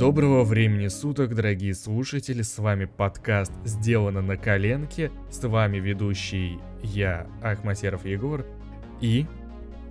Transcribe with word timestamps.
Доброго 0.00 0.44
времени 0.44 0.88
суток, 0.88 1.34
дорогие 1.34 1.74
слушатели, 1.74 2.40
с 2.40 2.58
вами 2.58 2.86
подкаст 2.86 3.52
«Сделано 3.64 4.22
на 4.22 4.38
коленке», 4.38 5.12
с 5.30 5.46
вами 5.46 5.76
ведущий 5.76 6.58
я, 6.82 7.26
Ахматеров 7.42 8.06
Егор, 8.06 8.46
и... 9.02 9.26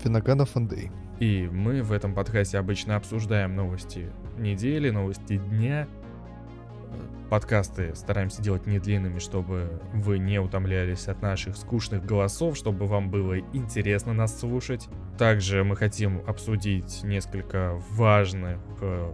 Финаганов 0.03 0.55
Андрей. 0.55 0.89
И 1.19 1.47
мы 1.51 1.83
в 1.83 1.91
этом 1.91 2.15
подкасте 2.15 2.57
обычно 2.57 2.95
обсуждаем 2.95 3.55
новости 3.55 4.09
недели, 4.39 4.89
новости 4.89 5.37
дня. 5.37 5.87
Подкасты 7.29 7.93
стараемся 7.93 8.41
делать 8.41 8.65
не 8.65 8.79
длинными, 8.79 9.19
чтобы 9.19 9.79
вы 9.93 10.17
не 10.17 10.39
утомлялись 10.39 11.07
от 11.07 11.21
наших 11.21 11.57
скучных 11.57 12.03
голосов, 12.03 12.57
чтобы 12.57 12.87
вам 12.87 13.11
было 13.11 13.39
интересно 13.53 14.13
нас 14.13 14.39
слушать. 14.39 14.87
Также 15.19 15.63
мы 15.63 15.75
хотим 15.75 16.23
обсудить 16.25 17.03
несколько 17.03 17.79
важных 17.91 18.57
э, 18.81 19.13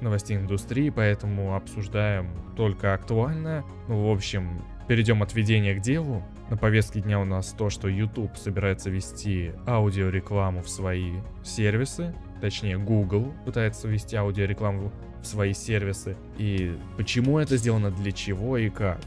новостей 0.00 0.38
индустрии, 0.38 0.90
поэтому 0.90 1.54
обсуждаем 1.54 2.30
только 2.56 2.94
актуальное. 2.94 3.64
Ну, 3.86 4.08
в 4.08 4.10
общем, 4.10 4.64
перейдем 4.88 5.22
от 5.22 5.32
ведения 5.32 5.76
к 5.76 5.80
делу. 5.80 6.24
На 6.50 6.56
повестке 6.56 7.00
дня 7.00 7.20
у 7.20 7.24
нас 7.24 7.54
то, 7.56 7.70
что 7.70 7.86
YouTube 7.86 8.36
собирается 8.36 8.90
вести 8.90 9.52
аудиорекламу 9.68 10.62
в 10.62 10.68
свои 10.68 11.12
сервисы. 11.44 12.12
Точнее, 12.40 12.76
Google 12.76 13.32
пытается 13.44 13.86
ввести 13.86 14.16
аудиорекламу 14.16 14.90
в 15.22 15.26
свои 15.26 15.54
сервисы. 15.54 16.16
И 16.38 16.76
почему 16.96 17.38
это 17.38 17.56
сделано, 17.56 17.90
для 17.90 18.12
чего 18.12 18.58
и 18.58 18.68
как. 18.68 18.98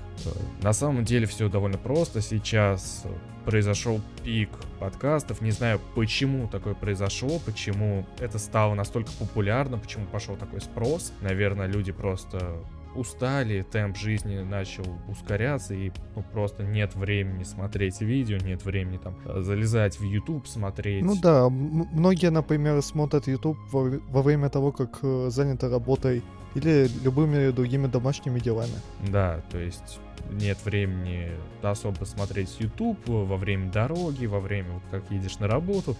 На 0.61 0.73
самом 0.73 1.03
деле 1.03 1.27
все 1.27 1.49
довольно 1.49 1.77
просто. 1.77 2.21
Сейчас 2.21 3.03
произошел 3.45 4.01
пик 4.23 4.49
подкастов. 4.79 5.41
Не 5.41 5.51
знаю, 5.51 5.79
почему 5.95 6.47
такое 6.47 6.73
произошло, 6.73 7.39
почему 7.45 8.05
это 8.19 8.39
стало 8.39 8.73
настолько 8.73 9.11
популярно, 9.19 9.77
почему 9.77 10.05
пошел 10.07 10.35
такой 10.35 10.61
спрос. 10.61 11.13
Наверное, 11.21 11.67
люди 11.67 11.91
просто 11.91 12.57
устали, 12.95 13.61
темп 13.61 13.97
жизни 13.97 14.39
начал 14.39 14.85
ускоряться, 15.07 15.73
и 15.73 15.91
ну, 16.15 16.23
просто 16.33 16.63
нет 16.63 16.95
времени 16.95 17.43
смотреть 17.43 18.01
видео, 18.01 18.37
нет 18.37 18.63
времени 18.65 18.97
там 18.97 19.15
залезать 19.43 19.99
в 19.99 20.03
YouTube, 20.03 20.47
смотреть. 20.47 21.03
Ну 21.03 21.15
да, 21.15 21.49
многие, 21.49 22.31
например, 22.31 22.81
смотрят 22.81 23.27
YouTube 23.27 23.57
во, 23.71 23.99
во 24.09 24.21
время 24.21 24.49
того, 24.49 24.71
как 24.71 24.99
э, 25.03 25.29
заняты 25.29 25.69
работой 25.69 26.23
или 26.55 26.87
любыми 27.03 27.51
другими 27.51 27.87
домашними 27.87 28.39
делами. 28.39 28.75
Да, 29.09 29.41
то 29.51 29.59
есть 29.59 29.99
нет 30.31 30.57
времени 30.65 31.31
особо 31.61 32.05
смотреть 32.05 32.55
YouTube 32.59 32.97
во 33.07 33.37
время 33.37 33.71
дороги, 33.71 34.25
во 34.25 34.39
время, 34.39 34.71
вот 34.73 34.83
как 34.91 35.11
едешь 35.11 35.39
на 35.39 35.47
работу. 35.47 35.95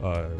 А 0.00 0.30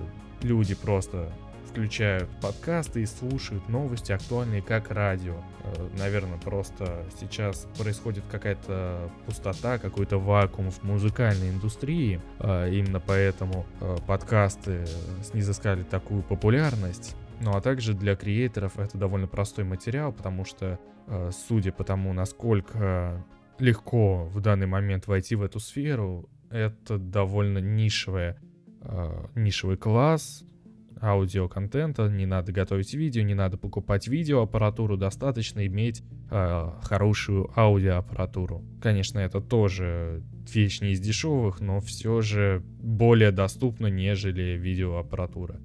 люди 0.42 0.74
просто 0.74 1.30
включают 1.68 2.28
подкасты 2.40 3.02
и 3.02 3.06
слушают 3.06 3.68
новости 3.68 4.12
актуальные 4.12 4.62
как 4.62 4.90
радио. 4.90 5.34
Э, 5.64 5.88
Наверное, 5.98 6.38
просто 6.38 7.04
сейчас 7.20 7.66
происходит 7.78 8.24
какая-то 8.30 9.10
пустота, 9.26 9.78
какой-то 9.78 10.18
вакуум 10.18 10.70
в 10.70 10.82
музыкальной 10.82 11.50
индустрии. 11.50 12.20
А 12.38 12.68
именно 12.68 13.00
поэтому 13.00 13.66
э, 13.80 13.96
подкасты 14.06 14.86
снизыскали 15.22 15.82
такую 15.82 16.22
популярность. 16.22 17.14
Ну 17.40 17.54
а 17.54 17.60
также 17.60 17.94
для 17.94 18.16
креаторов 18.16 18.78
это 18.78 18.98
довольно 18.98 19.28
простой 19.28 19.64
материал, 19.64 20.12
потому 20.12 20.44
что, 20.44 20.78
э, 21.06 21.30
судя 21.32 21.72
по 21.72 21.84
тому, 21.84 22.12
насколько 22.12 23.24
легко 23.58 24.24
в 24.24 24.40
данный 24.40 24.66
момент 24.66 25.06
войти 25.06 25.34
в 25.34 25.42
эту 25.42 25.60
сферу, 25.60 26.28
это 26.50 26.96
довольно 26.96 27.58
нишевая, 27.58 28.38
нишевый 29.34 29.76
класс, 29.76 30.44
аудиоконтента, 31.00 32.08
не 32.08 32.26
надо 32.26 32.52
готовить 32.52 32.94
видео, 32.94 33.22
не 33.22 33.34
надо 33.34 33.56
покупать 33.56 34.08
видеоаппаратуру, 34.08 34.96
достаточно 34.96 35.66
иметь 35.66 36.02
э, 36.30 36.70
хорошую 36.82 37.50
аудиоаппаратуру. 37.56 38.64
Конечно, 38.80 39.18
это 39.18 39.40
тоже 39.40 40.22
вещь 40.52 40.80
не 40.80 40.92
из 40.92 41.00
дешевых, 41.00 41.60
но 41.60 41.80
все 41.80 42.20
же 42.20 42.62
более 42.80 43.30
доступно, 43.30 43.86
нежели 43.88 44.56
видеоаппаратура. 44.56 45.60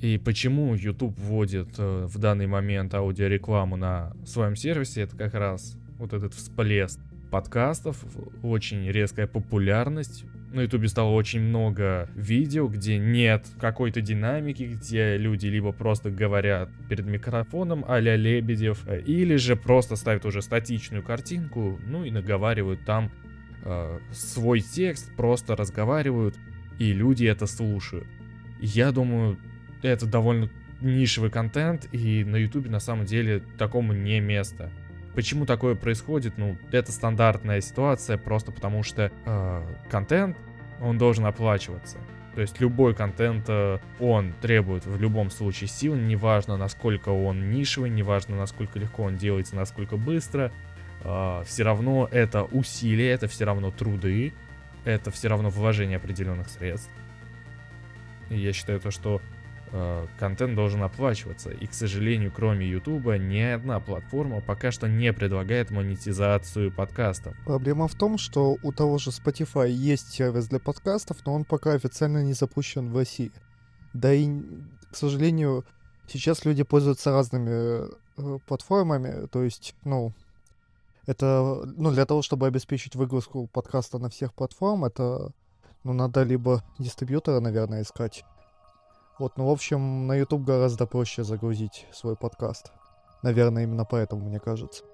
И 0.00 0.16
почему 0.18 0.74
YouTube 0.74 1.18
вводит 1.18 1.74
э, 1.78 2.06
в 2.06 2.18
данный 2.18 2.46
момент 2.46 2.94
аудиорекламу 2.94 3.76
на 3.76 4.14
своем 4.24 4.54
сервисе, 4.54 5.02
это 5.02 5.16
как 5.16 5.34
раз 5.34 5.76
вот 5.98 6.12
этот 6.12 6.34
всплеск 6.34 7.00
подкастов, 7.30 8.04
очень 8.42 8.86
резкая 8.88 9.26
популярность 9.26 10.24
на 10.52 10.62
ютубе 10.62 10.88
стало 10.88 11.10
очень 11.10 11.40
много 11.40 12.08
видео, 12.14 12.68
где 12.68 12.98
нет 12.98 13.46
какой-то 13.60 14.00
динамики, 14.00 14.62
где 14.62 15.16
люди 15.16 15.46
либо 15.46 15.72
просто 15.72 16.10
говорят 16.10 16.70
перед 16.88 17.06
микрофоном 17.06 17.84
а-ля 17.86 18.16
Лебедев, 18.16 18.86
или 19.06 19.36
же 19.36 19.56
просто 19.56 19.96
ставят 19.96 20.24
уже 20.24 20.42
статичную 20.42 21.02
картинку, 21.02 21.78
ну 21.86 22.04
и 22.04 22.10
наговаривают 22.10 22.84
там 22.84 23.10
э, 23.64 23.98
свой 24.12 24.60
текст, 24.60 25.14
просто 25.16 25.54
разговаривают, 25.54 26.36
и 26.78 26.92
люди 26.92 27.26
это 27.26 27.46
слушают. 27.46 28.06
Я 28.60 28.90
думаю, 28.92 29.38
это 29.82 30.06
довольно 30.06 30.50
нишевый 30.80 31.30
контент, 31.30 31.88
и 31.92 32.24
на 32.24 32.36
ютубе 32.36 32.70
на 32.70 32.80
самом 32.80 33.04
деле 33.04 33.42
такому 33.58 33.92
не 33.92 34.20
место. 34.20 34.70
Почему 35.14 35.46
такое 35.46 35.74
происходит? 35.74 36.38
Ну, 36.38 36.56
это 36.70 36.92
стандартная 36.92 37.60
ситуация, 37.60 38.18
просто 38.18 38.52
потому 38.52 38.82
что 38.82 39.10
э, 39.24 39.62
контент, 39.90 40.36
он 40.80 40.98
должен 40.98 41.26
оплачиваться. 41.26 41.98
То 42.34 42.42
есть 42.42 42.60
любой 42.60 42.94
контент, 42.94 43.46
э, 43.48 43.78
он 43.98 44.32
требует 44.40 44.86
в 44.86 45.00
любом 45.00 45.30
случае 45.30 45.66
сил, 45.66 45.96
неважно 45.96 46.56
насколько 46.56 47.08
он 47.08 47.50
нишевый, 47.50 47.90
неважно 47.90 48.36
насколько 48.36 48.78
легко 48.78 49.02
он 49.02 49.16
делается, 49.16 49.56
насколько 49.56 49.96
быстро. 49.96 50.52
Э, 51.02 51.42
все 51.44 51.64
равно 51.64 52.08
это 52.12 52.44
усилия, 52.44 53.10
это 53.10 53.26
все 53.26 53.44
равно 53.44 53.72
труды, 53.72 54.32
это 54.84 55.10
все 55.10 55.28
равно 55.28 55.50
вложение 55.50 55.96
определенных 55.96 56.48
средств. 56.48 56.90
И 58.30 58.38
я 58.38 58.52
считаю 58.52 58.78
то, 58.78 58.90
что 58.90 59.20
контент 60.18 60.54
должен 60.54 60.82
оплачиваться. 60.82 61.50
И, 61.50 61.66
к 61.66 61.74
сожалению, 61.74 62.32
кроме 62.34 62.66
YouTube, 62.66 63.06
ни 63.18 63.40
одна 63.40 63.80
платформа 63.80 64.40
пока 64.40 64.70
что 64.70 64.88
не 64.88 65.12
предлагает 65.12 65.70
монетизацию 65.70 66.72
подкастов. 66.72 67.34
Проблема 67.44 67.88
в 67.88 67.94
том, 67.94 68.18
что 68.18 68.56
у 68.62 68.72
того 68.72 68.98
же 68.98 69.10
Spotify 69.10 69.70
есть 69.70 70.12
сервис 70.12 70.48
для 70.48 70.60
подкастов, 70.60 71.18
но 71.26 71.34
он 71.34 71.44
пока 71.44 71.72
официально 71.72 72.22
не 72.22 72.32
запущен 72.32 72.90
в 72.90 72.96
России. 72.96 73.32
Да 73.92 74.12
и, 74.12 74.28
к 74.90 74.96
сожалению, 74.96 75.64
сейчас 76.06 76.44
люди 76.44 76.62
пользуются 76.62 77.10
разными 77.10 77.88
э, 78.16 78.38
платформами, 78.46 79.26
то 79.26 79.42
есть, 79.42 79.74
ну, 79.84 80.12
это, 81.06 81.62
ну, 81.76 81.90
для 81.90 82.04
того, 82.04 82.20
чтобы 82.22 82.46
обеспечить 82.46 82.94
выгрузку 82.94 83.46
подкаста 83.46 83.98
на 83.98 84.10
всех 84.10 84.34
платформ, 84.34 84.84
это, 84.84 85.32
ну, 85.84 85.94
надо 85.94 86.22
либо 86.22 86.62
дистрибьютора, 86.78 87.40
наверное, 87.40 87.82
искать, 87.82 88.24
вот, 89.18 89.36
ну, 89.36 89.46
в 89.46 89.50
общем, 89.50 90.06
на 90.06 90.14
YouTube 90.16 90.44
гораздо 90.44 90.86
проще 90.86 91.24
загрузить 91.24 91.86
свой 91.92 92.16
подкаст. 92.16 92.72
Наверное, 93.22 93.64
именно 93.64 93.84
поэтому, 93.84 94.28
мне 94.28 94.38
кажется. 94.38 94.84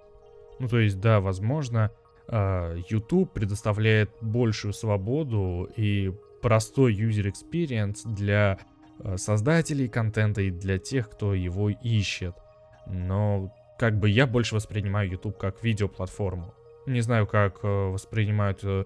Ну, 0.58 0.68
то 0.68 0.78
есть, 0.78 1.00
да, 1.00 1.20
возможно, 1.20 1.90
а, 2.28 2.74
YouTube 2.88 3.32
предоставляет 3.32 4.10
большую 4.20 4.72
свободу 4.72 5.68
и 5.76 6.12
простой 6.40 6.94
user 6.94 7.30
experience 7.30 8.00
для 8.04 8.58
а, 9.02 9.16
создателей 9.16 9.88
контента 9.88 10.40
и 10.40 10.50
для 10.50 10.78
тех, 10.78 11.10
кто 11.10 11.34
его 11.34 11.70
ищет. 11.70 12.34
Но 12.86 13.52
как 13.78 13.98
бы 13.98 14.08
я 14.08 14.26
больше 14.26 14.54
воспринимаю 14.54 15.10
YouTube 15.10 15.36
как 15.36 15.62
видеоплатформу. 15.62 16.54
Не 16.86 17.00
знаю, 17.00 17.26
как 17.26 17.60
э, 17.62 17.66
воспринимают 17.66 18.60
э, 18.62 18.84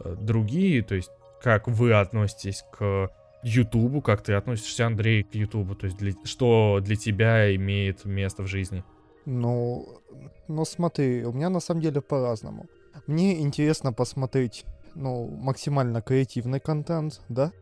э, 0.00 0.16
другие, 0.20 0.82
то 0.82 0.94
есть 0.94 1.10
как 1.42 1.66
вы 1.66 1.94
относитесь 1.94 2.64
к 2.72 3.10
Ютубу, 3.42 4.00
как 4.00 4.22
ты 4.22 4.32
относишься, 4.32 4.86
Андрей, 4.86 5.22
к 5.22 5.34
Ютубу? 5.34 5.74
То 5.74 5.86
есть 5.86 5.98
для, 5.98 6.12
что 6.24 6.80
для 6.82 6.96
тебя 6.96 7.54
имеет 7.54 8.04
место 8.04 8.42
в 8.42 8.46
жизни? 8.46 8.84
Ну, 9.26 10.00
ну 10.48 10.64
смотри, 10.64 11.24
у 11.24 11.32
меня 11.32 11.50
на 11.50 11.60
самом 11.60 11.80
деле 11.82 12.00
по-разному. 12.00 12.66
Мне 13.06 13.40
интересно 13.40 13.92
посмотреть, 13.92 14.64
ну, 14.94 15.28
максимально 15.28 16.02
креативный 16.02 16.60
контент, 16.60 17.20
да? 17.28 17.52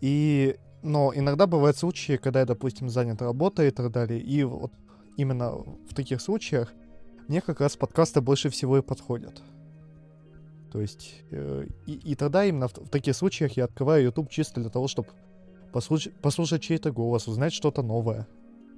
И, 0.00 0.56
но 0.82 1.12
иногда 1.14 1.46
бывают 1.46 1.76
случаи, 1.78 2.16
когда 2.16 2.40
я, 2.40 2.46
допустим, 2.46 2.88
занят 2.88 3.22
работой 3.22 3.68
и 3.68 3.70
так 3.70 3.90
далее, 3.90 4.20
и 4.20 4.42
вот 4.44 4.72
именно 5.16 5.52
в 5.52 5.94
таких 5.94 6.20
случаях 6.20 6.72
мне 7.28 7.40
как 7.40 7.60
раз 7.60 7.76
подкасты 7.76 8.20
больше 8.20 8.50
всего 8.50 8.78
и 8.78 8.82
подходят. 8.82 9.40
То 10.74 10.80
есть, 10.80 11.22
э, 11.30 11.66
и, 11.86 11.92
и 11.92 12.14
тогда 12.16 12.44
именно 12.44 12.66
в, 12.66 12.74
в 12.76 12.88
таких 12.88 13.14
случаях 13.14 13.56
я 13.56 13.66
открываю 13.66 14.02
YouTube 14.02 14.28
чисто 14.28 14.60
для 14.60 14.70
того, 14.70 14.88
чтобы 14.88 15.08
послушать, 15.72 16.12
послушать 16.20 16.62
чей-то 16.62 16.90
голос, 16.90 17.28
узнать 17.28 17.52
что-то 17.52 17.82
новое. 17.82 18.26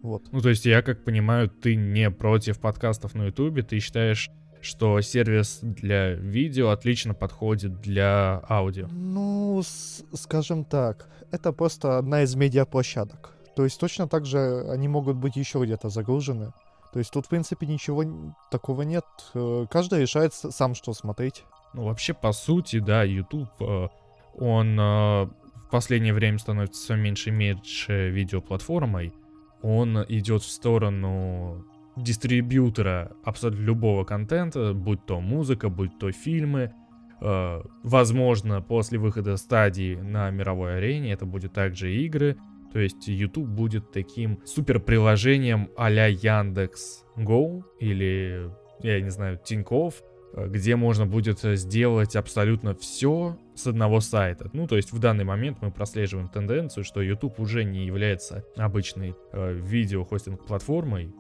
Вот. 0.03 0.25
Ну, 0.31 0.43
то 0.43 0.51
есть, 0.51 0.67
я 0.67 0.83
как 0.83 1.05
понимаю, 1.05 1.49
ты 1.49 1.75
не 1.75 2.11
против 2.11 2.61
подкастов 2.61 3.15
на 3.15 3.25
YouTube, 3.25 3.67
ты 3.67 3.79
считаешь, 3.79 4.31
что 4.61 5.01
сервис 5.01 5.61
для 5.63 6.13
видео 6.13 6.69
отлично 6.69 7.15
подходит 7.15 7.81
для 7.81 8.45
аудио? 8.47 8.89
Ну, 8.89 9.63
с- 9.65 10.05
скажем 10.13 10.67
так, 10.67 11.09
это 11.31 11.51
просто 11.55 11.97
одна 11.97 12.25
из 12.25 12.35
медиаплощадок. 12.35 13.33
То 13.57 13.65
есть 13.65 13.81
точно 13.81 14.07
так 14.07 14.27
же 14.27 14.71
они 14.71 14.87
могут 14.87 15.17
быть 15.17 15.37
еще 15.37 15.65
где-то 15.65 15.89
загружены. 15.89 16.53
То 16.93 16.99
есть 16.99 17.11
тут, 17.11 17.25
в 17.25 17.31
принципе, 17.31 17.67
ничего 17.67 18.05
такого 18.51 18.83
нет. 18.83 19.07
Э, 19.33 19.65
каждый 19.71 20.03
решает 20.03 20.35
сам, 20.35 20.75
что 20.75 20.93
смотреть. 20.93 21.45
Ну, 21.77 21.85
вообще, 21.85 22.15
по 22.15 22.33
сути, 22.33 22.79
да, 22.79 23.03
YouTube, 23.03 23.51
э, 23.61 23.89
он 24.35 24.81
э, 24.81 25.25
в 25.25 25.71
последнее 25.71 26.15
время 26.15 26.39
становится 26.39 26.83
все 26.83 26.97
меньше 26.97 27.29
и 27.29 27.33
меньше 27.33 28.09
видеоплатформой. 28.09 29.13
Он 29.61 30.03
идет 30.09 30.43
в 30.43 30.51
сторону 30.51 31.67
дистрибьютора 31.97 33.13
абсолютно 33.25 33.63
любого 33.63 34.05
контента, 34.05 34.73
будь 34.73 35.05
то 35.05 35.21
музыка, 35.21 35.69
будь 35.69 35.99
то 35.99 36.11
фильмы. 36.13 36.73
Возможно, 37.19 38.61
после 38.61 38.99
выхода 38.99 39.39
стадии 39.39 39.97
на 39.97 40.31
мировой 40.31 40.77
арене 40.77 41.13
это 41.13 41.25
будет 41.25 41.55
также 41.55 41.95
игры. 41.95 42.37
То 42.73 42.79
есть 42.79 43.09
YouTube 43.09 43.49
будет 43.49 43.91
таким 43.91 44.41
супер 44.45 44.81
приложением 44.81 45.71
а-ля 45.79 46.07
Яндекс 46.09 47.05
Go 47.17 47.63
или, 47.81 48.51
я 48.83 49.01
не 49.01 49.09
знаю, 49.09 49.41
Тиньков, 49.43 50.03
э, 50.03 50.16
где 50.35 50.77
можно 50.77 51.07
будет 51.07 51.41
сделать 51.41 52.17
абсолютно 52.17 52.75
все 52.75 53.39
с 53.55 53.67
одного 53.67 54.01
сайта. 54.01 54.51
Ну, 54.53 54.67
то 54.67 54.77
есть 54.77 54.93
в 54.93 54.99
данный 54.99 55.25
момент 55.25 55.59
мы 55.63 55.71
прослеживаем 55.71 56.29
тенденцию, 56.29 56.85
что 56.85 57.01
YouTube 57.01 57.41
уже 57.41 57.65
не 57.65 57.87
является 57.87 58.45
обычной 58.57 59.17
э, 59.33 59.53
видеохостинг-платформой, 59.55 61.15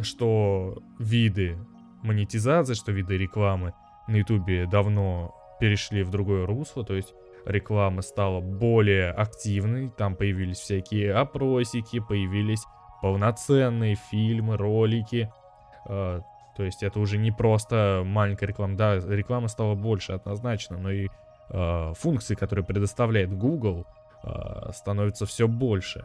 что 0.00 0.82
виды 0.98 1.56
монетизации, 2.02 2.74
что 2.74 2.92
виды 2.92 3.16
рекламы 3.16 3.74
на 4.08 4.16
YouTube 4.16 4.70
давно 4.70 5.34
перешли 5.60 6.02
в 6.02 6.10
другое 6.10 6.46
русло, 6.46 6.84
то 6.84 6.94
есть 6.94 7.14
реклама 7.44 8.02
стала 8.02 8.40
более 8.40 9.10
активной, 9.10 9.90
там 9.90 10.14
появились 10.14 10.58
всякие 10.58 11.14
опросики, 11.14 12.00
появились 12.00 12.64
полноценные 13.02 13.96
фильмы, 14.10 14.56
ролики. 14.56 15.30
Э, 15.88 16.20
то 16.58 16.64
есть 16.64 16.82
это 16.82 16.98
уже 16.98 17.18
не 17.18 17.30
просто 17.30 18.02
маленькая 18.04 18.46
реклама, 18.46 18.76
да, 18.76 18.96
реклама 18.96 19.46
стала 19.46 19.76
больше 19.76 20.10
однозначно, 20.10 20.76
но 20.76 20.90
и 20.90 21.06
э, 21.50 21.92
функции, 21.96 22.34
которые 22.34 22.64
предоставляет 22.64 23.32
Google, 23.32 23.86
э, 24.24 24.72
становятся 24.74 25.24
все 25.24 25.46
больше. 25.46 26.04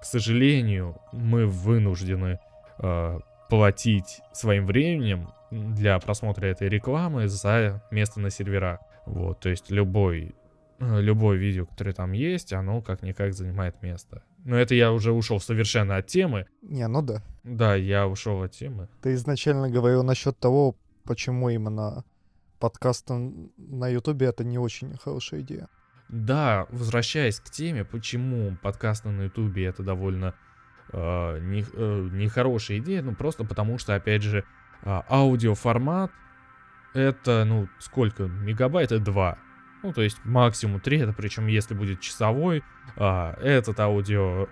К 0.00 0.04
сожалению, 0.04 0.98
мы 1.10 1.46
вынуждены 1.46 2.38
э, 2.78 3.18
платить 3.48 4.20
своим 4.30 4.66
временем 4.66 5.30
для 5.50 5.98
просмотра 5.98 6.46
этой 6.46 6.68
рекламы 6.68 7.26
за 7.26 7.82
место 7.90 8.20
на 8.20 8.30
серверах. 8.30 8.78
Вот, 9.04 9.40
то 9.40 9.48
есть 9.48 9.72
любой 9.72 10.36
любое 10.78 11.36
видео, 11.36 11.66
которое 11.66 11.92
там 11.92 12.12
есть, 12.12 12.52
оно 12.52 12.82
как-никак 12.82 13.34
занимает 13.34 13.82
место. 13.82 14.22
Но 14.44 14.56
это 14.56 14.74
я 14.74 14.92
уже 14.92 15.12
ушел 15.12 15.40
совершенно 15.40 15.96
от 15.96 16.06
темы. 16.06 16.46
Не, 16.62 16.86
ну 16.88 17.02
да. 17.02 17.22
Да, 17.44 17.74
я 17.74 18.06
ушел 18.06 18.42
от 18.42 18.52
темы. 18.52 18.88
Ты 19.00 19.14
изначально 19.14 19.70
говорил 19.70 20.02
насчет 20.02 20.38
того, 20.38 20.76
почему 21.04 21.48
именно 21.48 22.04
подкаст 22.58 23.08
на 23.08 23.88
Ютубе 23.88 24.26
это 24.26 24.44
не 24.44 24.58
очень 24.58 24.96
хорошая 24.96 25.40
идея. 25.40 25.68
Да, 26.08 26.66
возвращаясь 26.70 27.40
к 27.40 27.50
теме, 27.50 27.84
почему 27.84 28.56
подкасты 28.62 29.08
на 29.08 29.22
Ютубе 29.22 29.64
это 29.64 29.82
довольно 29.82 30.34
э, 30.92 31.38
не, 31.40 31.64
э, 31.72 32.08
нехорошая 32.12 32.78
идея, 32.78 33.02
ну 33.02 33.14
просто 33.14 33.44
потому 33.44 33.78
что, 33.78 33.94
опять 33.94 34.22
же, 34.22 34.44
э, 34.84 35.00
аудиоформат 35.08 36.10
это, 36.94 37.44
ну, 37.44 37.68
сколько? 37.78 38.24
Мегабайт? 38.24 38.92
Это 38.92 39.02
2. 39.02 39.38
Ну, 39.82 39.92
то 39.92 40.02
есть 40.02 40.18
максимум 40.24 40.80
3, 40.80 40.98
это 41.00 41.12
причем 41.12 41.46
если 41.46 41.74
будет 41.74 42.00
часовой. 42.00 42.62
А, 42.96 43.36
этот 43.40 43.80
аудио 43.80 44.48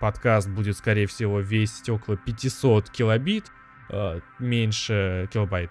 подкаст 0.00 0.48
будет, 0.48 0.76
скорее 0.76 1.06
всего, 1.06 1.40
весить 1.40 1.88
около 1.88 2.16
500 2.16 2.90
килобит, 2.90 3.52
а, 3.88 4.20
меньше 4.38 5.28
килобайт, 5.32 5.70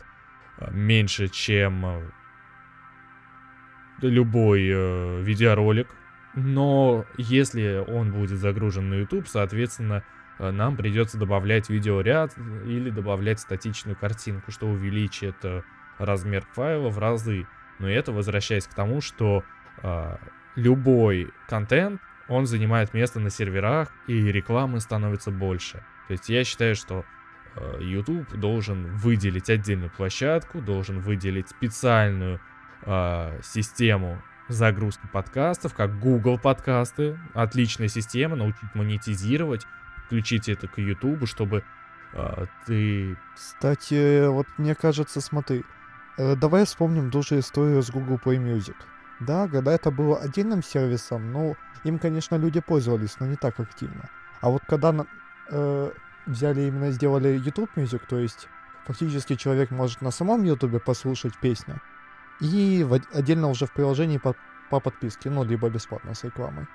а, 0.58 0.72
меньше, 0.72 1.28
чем 1.28 1.86
а, 1.86 2.02
любой 4.02 4.70
а, 4.74 5.22
видеоролик. 5.22 5.88
Но 6.36 7.06
если 7.18 7.84
он 7.88 8.12
будет 8.12 8.38
загружен 8.40 8.90
на 8.90 8.96
YouTube, 8.96 9.28
соответственно, 9.28 10.04
а, 10.38 10.52
нам 10.52 10.76
придется 10.76 11.18
добавлять 11.18 11.70
видеоряд 11.70 12.38
или 12.66 12.90
добавлять 12.90 13.40
статичную 13.40 13.96
картинку, 13.96 14.52
что 14.52 14.68
увеличит 14.68 15.38
а, 15.44 15.64
размер 15.98 16.46
файла 16.54 16.90
в 16.90 17.00
разы. 17.00 17.48
Но 17.80 17.90
это 17.90 18.12
возвращаясь 18.12 18.68
к 18.68 18.74
тому, 18.74 19.02
что 19.02 19.44
э, 19.84 20.18
любой 20.56 21.32
контент, 21.48 22.02
он 22.28 22.46
занимает 22.46 22.94
место 22.94 23.20
на 23.20 23.30
серверах, 23.30 23.90
и 24.08 24.32
рекламы 24.32 24.80
становится 24.80 25.32
больше. 25.32 25.84
То 26.08 26.14
есть 26.14 26.30
я 26.30 26.44
считаю, 26.44 26.76
что 26.76 27.06
э, 27.56 27.80
YouTube 27.82 28.32
должен 28.36 28.96
выделить 28.96 29.50
отдельную 29.50 29.92
площадку, 29.92 30.62
должен 30.62 31.00
выделить 31.00 31.50
специальную 31.50 32.40
э, 32.84 33.40
систему 33.44 34.22
загрузки 34.48 35.08
подкастов, 35.12 35.74
как 35.74 36.00
Google 36.00 36.38
подкасты. 36.38 37.20
Отличная 37.34 37.88
система, 37.88 38.36
научить 38.36 38.74
монетизировать, 38.74 39.66
включить 40.06 40.50
это 40.50 40.68
к 40.68 40.78
YouTube, 40.78 41.28
чтобы 41.28 41.64
э, 42.14 42.46
ты... 42.66 43.18
Кстати, 43.36 44.28
вот 44.28 44.48
мне 44.58 44.76
кажется, 44.76 45.22
смотри, 45.22 45.64
давай 46.18 46.66
вспомним 46.66 47.12
ту 47.12 47.22
же 47.22 47.40
историю 47.40 47.82
с 47.82 47.90
Google 47.90 48.20
Play 48.24 48.38
Music. 48.38 48.76
Да, 49.20 49.48
когда 49.48 49.72
это 49.74 49.92
было 49.92 50.18
отдельным 50.20 50.62
сервисом, 50.62 51.32
ну, 51.32 51.56
им, 51.84 52.00
конечно, 52.00 52.36
люди 52.36 52.60
пользовались, 52.60 53.20
но 53.20 53.28
не 53.28 53.36
так 53.36 53.60
активно. 53.60 54.10
А 54.42 54.50
вот 54.50 54.64
когда 54.68 55.06
э, 55.50 55.92
взяли 56.26 56.62
именно 56.62 56.92
сделали 56.92 57.30
YouTube 57.38 57.70
Music, 57.76 58.02
то 58.08 58.20
есть 58.20 58.50
фактически 58.86 59.36
человек 59.36 59.72
может 59.72 60.02
на 60.02 60.12
самом 60.12 60.44
YouTube 60.44 60.84
послушать 60.84 61.38
песню, 61.38 61.82
и 62.42 62.84
в, 62.84 63.00
отдельно 63.14 63.48
уже 63.48 63.66
в 63.66 63.72
приложении 63.72 64.18
по, 64.18 64.36
по 64.70 64.80
подписке, 64.80 65.30
ну, 65.30 65.44
либо 65.44 65.70
бесплатно 65.70 66.14
с 66.14 66.24
рекламой. 66.24 66.68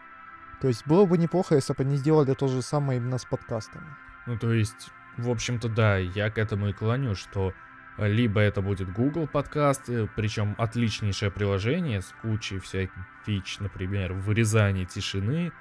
То 0.61 0.69
есть 0.69 0.87
было 0.87 1.07
бы 1.07 1.19
неплохо, 1.19 1.55
если 1.55 1.73
бы 1.73 1.83
они 1.83 1.97
сделали 1.97 2.35
то 2.35 2.49
же 2.49 2.63
самое 2.63 3.01
именно 3.01 3.19
с 3.19 3.25
подкастами. 3.25 3.87
Ну, 4.27 4.39
то 4.39 4.53
есть, 4.53 4.91
в 5.17 5.31
общем-то, 5.31 5.69
да, 5.69 5.97
я 5.97 6.31
к 6.31 6.39
этому 6.39 6.69
и 6.69 6.73
клоню, 6.73 7.15
что 7.15 7.53
либо 8.07 8.41
это 8.41 8.63
будет 8.63 8.93
Google 8.93 9.27
подкасты, 9.27 10.09
причем 10.17 10.55
отличнейшее 10.59 11.31
приложение 11.31 12.01
с 12.01 12.15
кучей 12.23 12.59
всяких 12.59 12.95
фич, 13.25 13.59
например, 13.59 14.13
вырезание 14.13 14.87
тишины, 14.87 15.53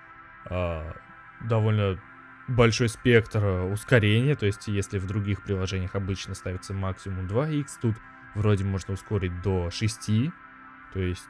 э, 0.49 0.93
довольно 1.41 1.99
большой 2.47 2.89
спектр 2.89 3.43
ускорения, 3.71 4.35
то 4.35 4.45
есть 4.45 4.67
если 4.67 4.97
в 4.97 5.05
других 5.05 5.43
приложениях 5.43 5.95
обычно 5.95 6.33
ставится 6.33 6.73
максимум 6.73 7.27
2х, 7.27 7.67
тут 7.81 7.95
вроде 8.35 8.63
можно 8.63 8.93
ускорить 8.93 9.41
до 9.41 9.69
6, 9.69 10.31
то 10.93 10.99
есть 10.99 11.27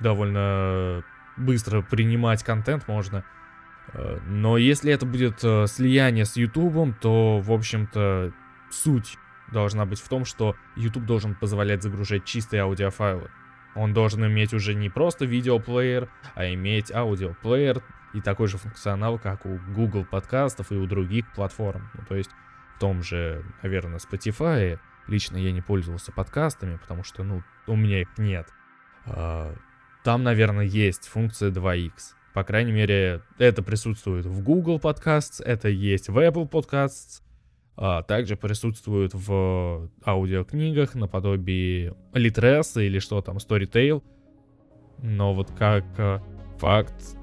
довольно 0.00 1.04
быстро 1.36 1.82
принимать 1.82 2.44
контент 2.44 2.88
можно. 2.88 3.24
А, 3.88 4.20
но 4.26 4.58
если 4.58 4.92
это 4.92 5.06
будет 5.06 5.40
а, 5.42 5.66
слияние 5.66 6.24
с 6.24 6.36
YouTube, 6.36 6.98
то, 7.00 7.40
в 7.40 7.52
общем-то, 7.52 8.32
суть 8.70 9.18
должна 9.52 9.86
быть 9.86 10.00
в 10.00 10.08
том, 10.08 10.24
что 10.24 10.56
YouTube 10.76 11.06
должен 11.06 11.34
позволять 11.34 11.82
загружать 11.82 12.24
чистые 12.24 12.62
аудиофайлы. 12.62 13.30
Он 13.74 13.94
должен 13.94 14.24
иметь 14.26 14.52
уже 14.52 14.74
не 14.74 14.90
просто 14.90 15.24
видеоплеер, 15.24 16.10
а 16.34 16.46
иметь 16.52 16.92
аудиоплеер 16.92 17.82
и 18.12 18.20
такой 18.20 18.48
же 18.48 18.58
функционал, 18.58 19.18
как 19.18 19.46
у 19.46 19.58
Google 19.74 20.04
подкастов 20.04 20.72
и 20.72 20.74
у 20.74 20.86
других 20.86 21.32
платформ. 21.32 21.90
Ну, 21.94 22.04
то 22.06 22.14
есть 22.14 22.30
в 22.76 22.80
том 22.80 23.02
же, 23.02 23.44
наверное, 23.62 23.98
Spotify. 23.98 24.78
Лично 25.06 25.36
я 25.36 25.52
не 25.52 25.62
пользовался 25.62 26.12
подкастами, 26.12 26.76
потому 26.76 27.02
что, 27.02 27.24
ну, 27.24 27.42
у 27.66 27.76
меня 27.76 28.02
их 28.02 28.18
нет. 28.18 28.48
А, 29.06 29.54
там, 30.04 30.22
наверное, 30.22 30.64
есть 30.64 31.08
функция 31.08 31.50
2x. 31.50 32.14
По 32.34 32.44
крайней 32.44 32.72
мере, 32.72 33.22
это 33.38 33.62
присутствует 33.62 34.26
в 34.26 34.42
Google 34.42 34.78
Podcasts, 34.78 35.42
это 35.44 35.68
есть 35.68 36.08
в 36.08 36.16
Apple 36.16 36.48
Podcasts, 36.48 37.20
а 37.76 38.02
также 38.02 38.36
присутствуют 38.36 39.12
в 39.14 39.90
аудиокнигах 40.04 40.94
наподобие 40.94 41.94
Литреса 42.12 42.80
или 42.80 42.98
что 42.98 43.20
там, 43.20 43.38
Storytale. 43.38 44.02
Но 44.98 45.34
вот 45.34 45.50
как 45.50 45.84
э, 45.98 46.20
факт, 46.58 47.16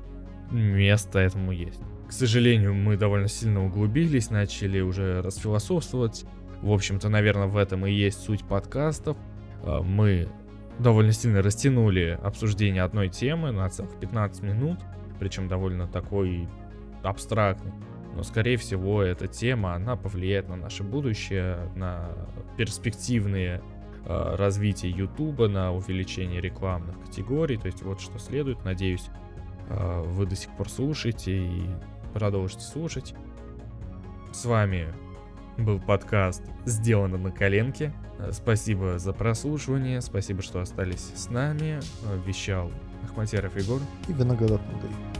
место 0.51 1.19
этому 1.19 1.51
есть. 1.51 1.81
К 2.07 2.11
сожалению, 2.11 2.73
мы 2.73 2.97
довольно 2.97 3.27
сильно 3.27 3.63
углубились, 3.63 4.31
начали 4.31 4.81
уже 4.81 5.21
расфилософствовать. 5.21 6.25
В 6.61 6.71
общем-то, 6.71 7.07
наверное, 7.07 7.47
в 7.47 7.55
этом 7.55 7.85
и 7.85 7.91
есть 7.91 8.23
суть 8.23 8.43
подкастов. 8.43 9.15
А, 9.63 9.81
мы 9.83 10.27
довольно 10.79 11.11
сильно 11.11 11.41
растянули 11.41 12.19
обсуждение 12.21 12.83
одной 12.83 13.09
темы 13.09 13.51
на 13.51 13.69
целых 13.69 13.99
15 13.99 14.41
минут, 14.43 14.79
причем 15.19 15.47
довольно 15.47 15.87
такой 15.87 16.47
абстрактный 17.03 17.73
но, 18.15 18.23
скорее 18.23 18.57
всего, 18.57 19.01
эта 19.01 19.27
тема, 19.27 19.75
она 19.75 19.95
повлияет 19.95 20.49
на 20.49 20.55
наше 20.55 20.83
будущее, 20.83 21.71
на 21.75 22.09
перспективные 22.57 23.61
э, 24.05 24.35
развитие 24.35 24.91
YouTube, 24.91 25.47
на 25.47 25.71
увеличение 25.71 26.41
рекламных 26.41 26.99
категорий. 27.05 27.57
То 27.57 27.67
есть 27.67 27.81
вот 27.81 28.01
что 28.01 28.17
следует. 28.19 28.63
Надеюсь, 28.65 29.09
э, 29.69 30.03
вы 30.05 30.25
до 30.25 30.35
сих 30.35 30.49
пор 30.57 30.69
слушаете 30.69 31.37
и 31.37 31.69
продолжите 32.13 32.61
слушать. 32.61 33.13
С 34.31 34.45
вами 34.45 34.87
был 35.57 35.79
подкаст 35.79 36.43
«Сделано 36.65 37.17
на 37.17 37.31
коленке». 37.31 37.93
Спасибо 38.31 38.99
за 38.99 39.13
прослушивание, 39.13 40.01
спасибо, 40.01 40.41
что 40.41 40.59
остались 40.59 41.11
с 41.15 41.29
нами. 41.29 41.79
Вещал 42.25 42.69
Ахматеров 43.05 43.55
Егор. 43.55 43.79
И 44.09 44.13
Виноградов 44.13 44.61
Андрей. 44.73 45.18